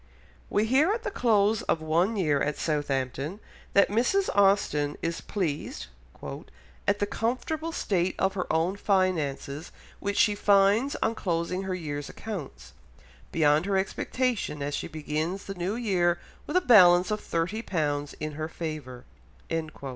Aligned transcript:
We 0.49 0.65
hear 0.65 0.91
at 0.93 1.03
the 1.03 1.11
close 1.11 1.61
of 1.61 1.79
one 1.79 2.15
year 2.15 2.41
at 2.41 2.57
Southampton 2.57 3.39
that 3.73 3.89
Mrs. 3.89 4.35
Austen 4.35 4.97
is 5.03 5.21
pleased 5.21 5.85
"at 6.87 6.97
the 6.97 7.05
comfortable 7.05 7.71
state 7.71 8.15
of 8.17 8.33
her 8.33 8.51
own 8.51 8.77
finances, 8.77 9.71
which 9.99 10.17
she 10.17 10.33
finds 10.33 10.95
on 11.03 11.13
closing 11.13 11.61
her 11.65 11.75
year's 11.75 12.09
accounts, 12.09 12.73
beyond 13.31 13.67
her 13.67 13.77
expectation, 13.77 14.63
as 14.63 14.73
she 14.73 14.87
begins 14.87 15.45
the 15.45 15.53
new 15.53 15.75
year 15.75 16.17
with 16.47 16.57
a 16.57 16.61
balance 16.61 17.11
of 17.11 17.21
thirty 17.21 17.61
pounds 17.61 18.15
in 18.19 18.31
her 18.31 18.47
favour." 18.47 19.05